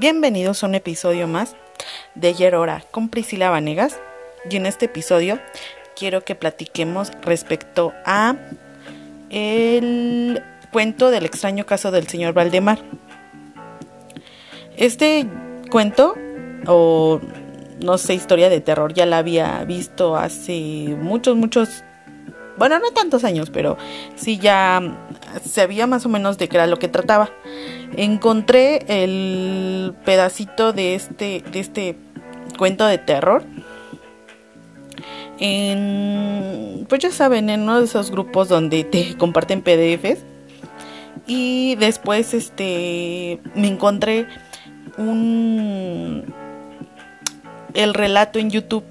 [0.00, 1.56] Bienvenidos a un episodio más
[2.14, 4.00] de Ayer Hora con Priscila Vanegas.
[4.50, 5.38] Y en este episodio
[5.94, 8.34] quiero que platiquemos respecto a
[9.28, 10.42] el
[10.72, 12.78] cuento del extraño caso del señor Valdemar.
[14.78, 15.26] Este
[15.70, 16.14] cuento,
[16.66, 17.20] o
[17.84, 21.84] no sé, historia de terror, ya la había visto hace muchos, muchos,
[22.60, 23.78] bueno, no tantos años, pero
[24.16, 24.82] sí ya
[25.48, 27.30] sabía más o menos de qué era lo que trataba.
[27.96, 31.96] Encontré el pedacito de este, de este
[32.58, 33.44] cuento de terror
[35.38, 40.22] en, pues ya saben, en uno de esos grupos donde te comparten PDFs.
[41.26, 44.26] Y después, este, me encontré
[44.98, 46.34] un,
[47.72, 48.84] el relato en YouTube.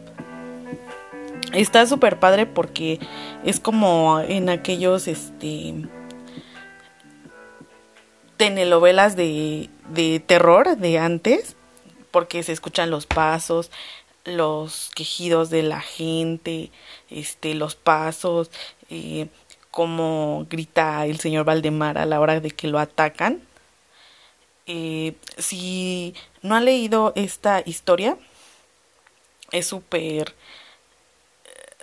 [1.54, 3.00] Está súper padre porque
[3.44, 5.74] es como en aquellos, este,
[8.40, 11.58] telenovelas de, de terror de antes,
[12.12, 13.70] porque se escuchan los pasos,
[14.24, 16.72] los quejidos de la gente,
[17.10, 18.50] este, los pasos,
[18.90, 19.28] eh,
[19.72, 23.42] cómo grita el señor Valdemar a la hora de que lo atacan.
[24.68, 28.18] Eh, si no ha leído esta historia,
[29.52, 30.34] es súper...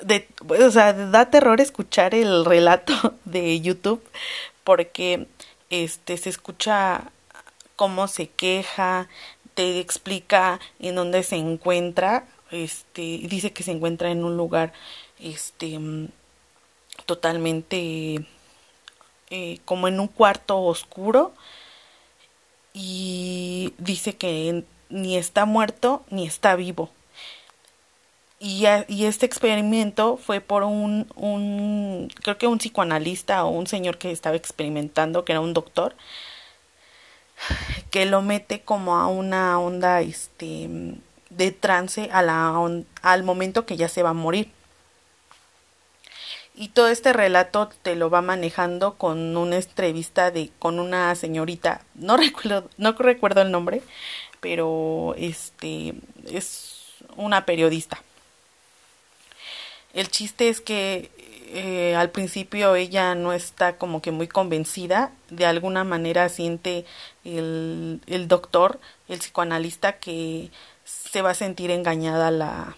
[0.03, 4.03] De, o sea, da terror escuchar el relato de YouTube
[4.65, 5.27] porque
[5.71, 7.11] este se escucha
[7.77, 9.09] cómo se queja,
[9.55, 14.73] te explica en dónde se encuentra, este, dice que se encuentra en un lugar,
[15.19, 15.79] este,
[17.07, 18.27] totalmente
[19.31, 21.33] eh, como en un cuarto oscuro
[22.73, 26.91] y dice que ni está muerto ni está vivo.
[28.39, 33.97] Y, y, este experimento fue por un, un, creo que un psicoanalista o un señor
[33.97, 35.95] que estaba experimentando, que era un doctor,
[37.91, 40.69] que lo mete como a una onda este
[41.31, 42.55] de trance a la
[43.03, 44.51] al momento que ya se va a morir.
[46.55, 51.83] Y todo este relato te lo va manejando con una entrevista de con una señorita,
[51.95, 53.83] no recuerdo no recuerdo el nombre,
[54.41, 55.95] pero este
[56.31, 58.03] es una periodista.
[59.97, 61.11] El chiste es que
[61.49, 66.85] eh, al principio ella no está como que muy convencida, de alguna manera siente
[67.25, 70.51] el, el doctor, el psicoanalista, que
[70.85, 72.77] se va a sentir engañada la,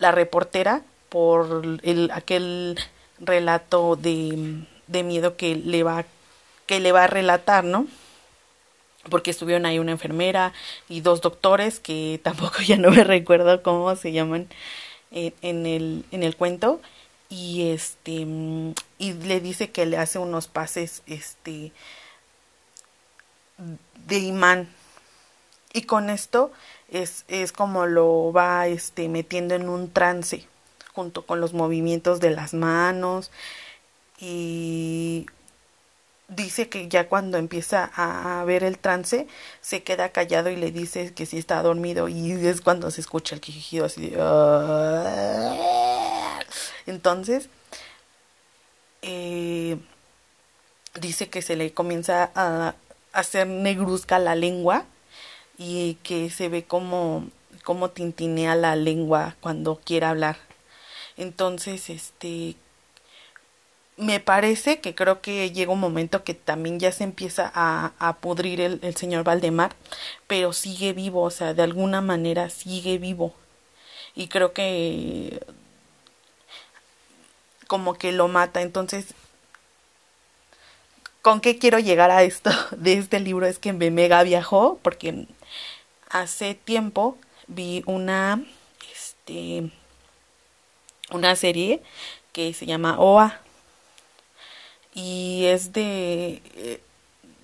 [0.00, 2.76] la reportera por el, aquel
[3.20, 6.04] relato de, de miedo que le va
[6.66, 7.86] que le va a relatar, ¿no?
[9.08, 10.52] Porque estuvieron ahí una enfermera
[10.88, 14.48] y dos doctores que tampoco ya no me recuerdo cómo se llaman
[15.10, 16.80] en, el, en el cuento
[17.28, 18.26] y este
[18.98, 21.72] y le dice que le hace unos pases este
[24.06, 24.68] de imán.
[25.72, 26.52] Y con esto
[26.88, 30.46] es, es como lo va este metiendo en un trance
[30.94, 33.30] junto con los movimientos de las manos
[34.18, 35.26] y
[36.28, 39.28] dice que ya cuando empieza a ver el trance
[39.60, 43.36] se queda callado y le dice que si está dormido y es cuando se escucha
[43.36, 45.54] el quejido así de ah".
[46.86, 47.48] entonces
[49.02, 49.78] eh,
[51.00, 52.74] dice que se le comienza a
[53.12, 54.84] hacer negruzca la lengua
[55.58, 57.28] y que se ve como
[57.62, 60.36] como tintinea la lengua cuando quiere hablar
[61.16, 62.56] entonces este
[63.96, 68.16] me parece que creo que llega un momento que también ya se empieza a, a
[68.16, 69.74] pudrir el, el, señor Valdemar,
[70.26, 73.34] pero sigue vivo, o sea, de alguna manera sigue vivo.
[74.14, 75.40] Y creo que
[77.66, 78.62] como que lo mata.
[78.62, 79.14] Entonces,
[81.22, 83.46] ¿con qué quiero llegar a esto de este libro?
[83.46, 85.26] Es que me mega viajó, porque
[86.10, 88.44] hace tiempo vi una,
[88.92, 89.70] este,
[91.10, 91.82] una serie
[92.32, 93.40] que se llama OA
[94.96, 96.80] y es de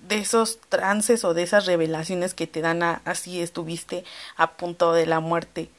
[0.07, 4.03] de esos trances o de esas revelaciones que te dan a, así estuviste
[4.35, 5.69] a punto de la muerte.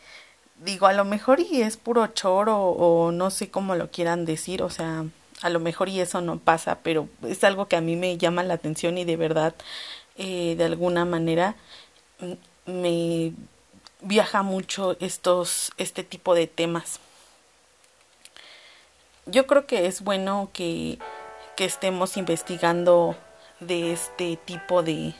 [0.64, 4.62] Digo, a lo mejor y es puro choro o no sé cómo lo quieran decir,
[4.62, 5.04] o sea,
[5.42, 8.42] a lo mejor y eso no pasa, pero es algo que a mí me llama
[8.44, 9.54] la atención y de verdad,
[10.16, 11.56] eh, de alguna manera,
[12.66, 13.32] me
[14.00, 17.00] viaja mucho estos, este tipo de temas.
[19.26, 20.98] Yo creo que es bueno que
[21.56, 23.16] que estemos investigando
[23.60, 25.14] de este tipo de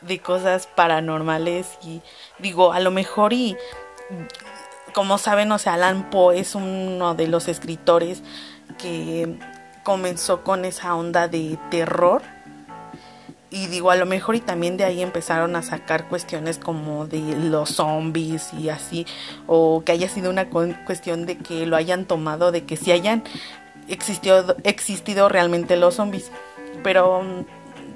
[0.00, 2.02] de cosas paranormales y
[2.38, 3.56] digo a lo mejor y
[4.92, 8.22] como saben o sea Alan Poe es uno de los escritores
[8.78, 9.38] que
[9.84, 12.22] comenzó con esa onda de terror
[13.52, 17.20] y digo, a lo mejor y también de ahí empezaron a sacar cuestiones como de
[17.36, 19.06] los zombies y así,
[19.46, 23.22] o que haya sido una cuestión de que lo hayan tomado, de que si hayan
[23.88, 26.30] existido, existido realmente los zombies.
[26.82, 27.22] Pero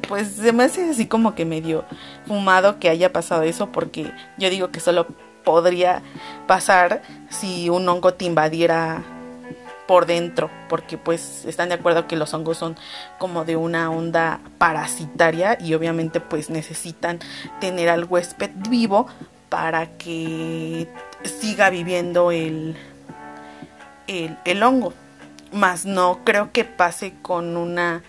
[0.09, 1.85] pues se me hace así como que medio
[2.27, 5.07] fumado que haya pasado eso, porque yo digo que solo
[5.45, 6.03] podría
[6.47, 9.03] pasar si un hongo te invadiera
[9.87, 12.77] por dentro, porque pues están de acuerdo que los hongos son
[13.19, 17.21] como de una onda parasitaria y obviamente pues necesitan
[17.61, 19.07] tener al huésped vivo
[19.49, 20.89] para que
[21.23, 22.77] siga viviendo el,
[24.09, 24.93] el, el hongo.
[25.57, 28.03] Más no creo que pase con una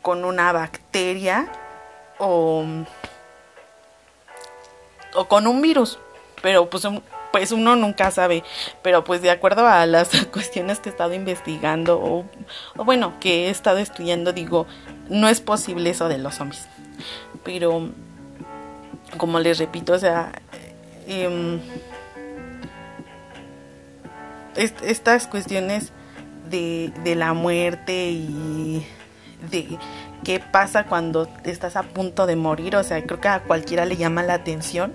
[0.00, 1.50] con una bacteria
[2.18, 2.64] o,
[5.14, 5.98] o con un virus.
[6.40, 6.86] Pero pues
[7.32, 8.44] pues uno nunca sabe,
[8.80, 12.24] pero pues de acuerdo a las cuestiones que he estado investigando o,
[12.76, 14.68] bueno, que he estado estudiando, digo,
[15.08, 16.68] no es posible eso de los zombies.
[17.42, 17.88] Pero,
[19.16, 20.30] como les repito, o sea,
[21.08, 21.60] em,
[24.54, 25.93] estas cuestiones
[26.54, 28.86] de, la muerte y
[29.50, 29.78] de
[30.22, 33.96] qué pasa cuando estás a punto de morir, o sea, creo que a cualquiera le
[33.96, 34.94] llama la atención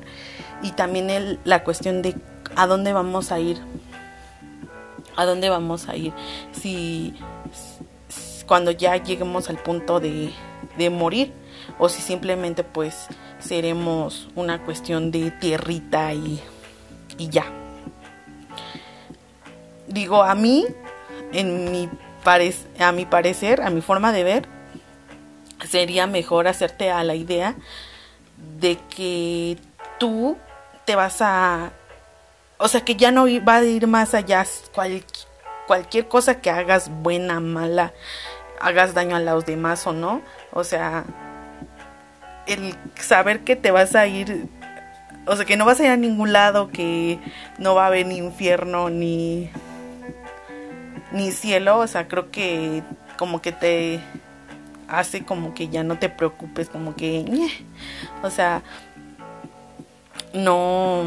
[0.61, 2.15] y también el, la cuestión de
[2.55, 3.57] a dónde vamos a ir.
[5.15, 6.13] A dónde vamos a ir.
[6.53, 7.13] Si,
[8.47, 10.31] cuando ya lleguemos al punto de,
[10.77, 11.33] de morir
[11.77, 13.07] o si simplemente pues
[13.39, 16.41] seremos una cuestión de tierrita y,
[17.17, 17.45] y ya.
[19.87, 20.65] Digo, a mí,
[21.31, 21.89] en mi
[22.79, 24.47] a mi parecer, a mi forma de ver,
[25.67, 27.55] sería mejor hacerte a la idea
[28.59, 29.57] de que
[29.97, 30.37] tú
[30.85, 31.71] te vas a...
[32.57, 34.45] O sea, que ya no va a ir más allá.
[35.67, 37.93] cualquier cosa que hagas, buena, mala,
[38.59, 40.21] hagas daño a los demás o no.
[40.51, 41.05] O sea,
[42.47, 44.47] el saber que te vas a ir...
[45.25, 47.19] O sea, que no vas a ir a ningún lado, que
[47.59, 49.49] no va a haber ni infierno, ni...
[51.11, 51.79] Ni cielo.
[51.79, 52.83] O sea, creo que
[53.17, 53.99] como que te
[54.87, 57.25] hace como que ya no te preocupes, como que...
[58.23, 58.61] O sea,
[60.33, 61.03] no,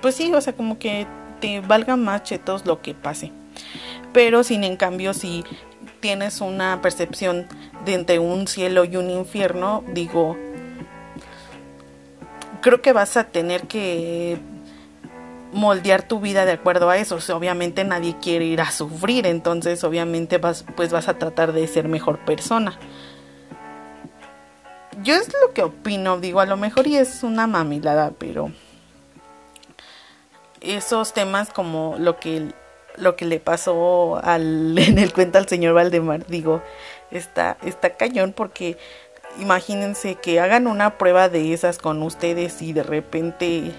[0.00, 1.06] pues sí, o sea, como que
[1.40, 3.32] te valga más chetos lo que pase.
[4.12, 5.44] Pero sin en cambio, si
[6.00, 7.46] tienes una percepción
[7.84, 10.36] de entre un cielo y un infierno, digo,
[12.60, 14.38] creo que vas a tener que
[15.54, 17.16] moldear tu vida de acuerdo a eso.
[17.34, 21.88] obviamente nadie quiere ir a sufrir, entonces obviamente vas, pues vas a tratar de ser
[21.88, 22.78] mejor persona
[25.02, 28.50] yo es lo que opino, digo, a lo mejor y es una mamilada, pero
[30.60, 32.52] esos temas como lo que
[32.96, 36.62] lo que le pasó al en el cuento al señor Valdemar, digo,
[37.10, 38.78] está está cañón porque
[39.40, 43.72] imagínense que hagan una prueba de esas con ustedes y de repente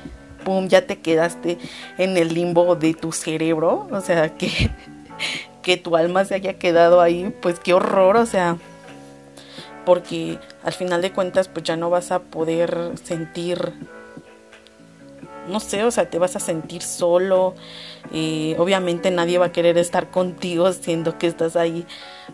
[0.46, 1.58] pum, ya te quedaste
[1.98, 4.72] en el limbo de tu cerebro, o sea, que
[5.66, 8.58] que tu alma se haya quedado ahí, pues qué horror, o sea,
[9.84, 13.74] porque al final de cuentas pues ya no vas a poder sentir
[15.48, 17.56] no sé, o sea, te vas a sentir solo.
[18.12, 21.86] Eh, obviamente nadie va a querer estar contigo siendo que estás ahí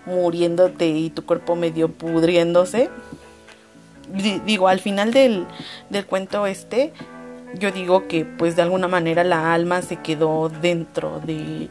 [0.05, 2.89] muriéndote y tu cuerpo medio pudriéndose.
[4.45, 5.45] digo, al final del,
[5.89, 6.93] del cuento este,
[7.55, 11.69] yo digo que pues de alguna manera la alma se quedó dentro de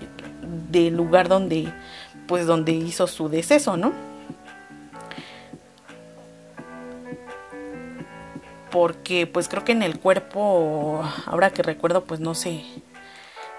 [0.71, 1.73] del lugar donde
[2.27, 3.93] pues donde hizo su deceso, ¿no?
[8.71, 12.63] porque pues creo que en el cuerpo, ahora que recuerdo, pues no se,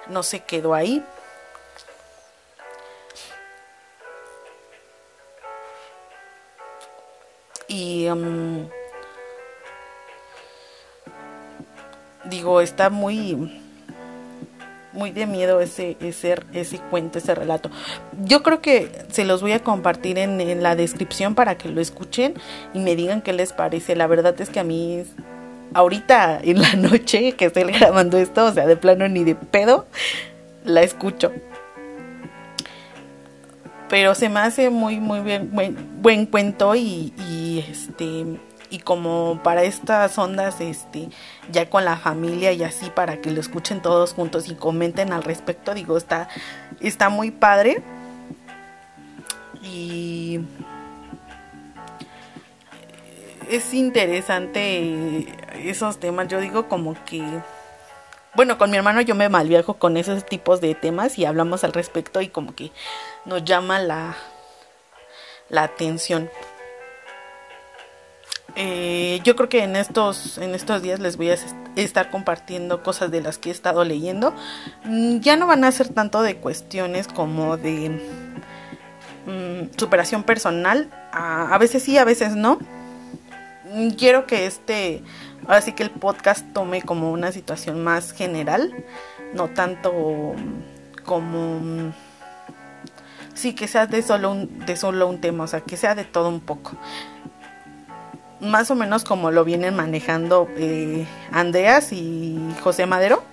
[0.09, 1.03] no se quedó ahí.
[12.59, 13.61] Está muy
[14.93, 17.69] muy de miedo ese, ese, ese cuento, ese relato.
[18.23, 22.33] Yo creo que se los voy a compartir en, la descripción para que lo escuchen
[22.73, 23.95] y me digan qué les parece.
[23.95, 25.03] La verdad es que a mí,
[25.73, 29.85] ahorita en la noche que estoy grabando esto, o sea, de plano ni de pedo,
[30.65, 31.31] la escucho.
[33.89, 38.25] Pero se me hace muy, muy bien, buen, buen cuento y este
[38.71, 41.09] y como para estas ondas, este,
[41.51, 45.23] ya con la familia y así, para que lo escuchen todos juntos y comenten al
[45.23, 46.29] respecto, digo, está,
[46.79, 47.83] está muy padre.
[49.61, 50.39] Y
[53.49, 55.27] es interesante
[55.69, 57.21] esos temas, yo digo como que
[58.33, 61.73] bueno, con mi hermano yo me malviajo con esos tipos de temas y hablamos al
[61.73, 62.71] respecto y como que
[63.25, 64.15] nos llama la,
[65.49, 66.29] la atención.
[68.55, 71.37] Eh, yo creo que en estos, en estos días les voy a
[71.75, 74.33] estar compartiendo cosas de las que he estado leyendo.
[74.83, 78.01] Mm, ya no van a ser tanto de cuestiones como de
[79.25, 80.89] mm, superación personal.
[81.11, 82.59] A, veces sí, a veces no.
[83.73, 85.01] Mm, quiero que este,
[85.45, 88.73] ahora sí que el podcast tome como una situación más general,
[89.33, 90.35] no tanto
[91.05, 91.93] como
[93.33, 96.29] sí que sea de solo de solo un tema, o sea, que sea de todo
[96.29, 96.73] un poco
[98.41, 103.23] más o menos como lo vienen manejando eh, Andreas y José Madero.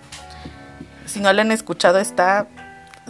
[1.07, 2.47] Si no lo han escuchado, está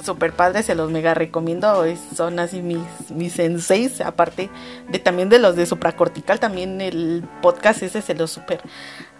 [0.02, 1.84] súper padre, se los mega recomiendo.
[2.16, 4.48] son así mis, mis senseis, aparte
[4.88, 8.60] de también de los de supracortical, también el podcast ese se los súper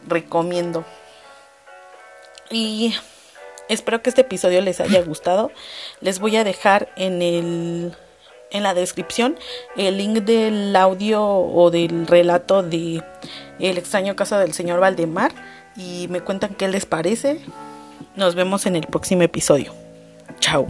[0.07, 0.85] recomiendo.
[2.51, 2.95] Y
[3.69, 5.51] espero que este episodio les haya gustado.
[6.01, 7.97] Les voy a dejar en el
[8.51, 9.37] en la descripción
[9.77, 13.03] el link del audio o del relato de
[13.59, 15.33] El extraño caso del señor Valdemar
[15.77, 17.41] y me cuentan qué les parece.
[18.17, 19.73] Nos vemos en el próximo episodio.
[20.41, 20.67] Chao.